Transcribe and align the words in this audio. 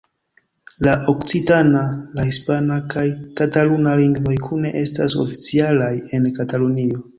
La 0.85 0.93
okcitana, 1.11 1.83
la 2.19 2.25
hispana 2.29 2.79
kaj 2.95 3.05
kataluna 3.41 3.95
lingvoj 4.01 4.41
kune 4.49 4.75
estas 4.83 5.19
oficialaj 5.27 5.95
en 6.21 6.31
Katalunio. 6.43 7.07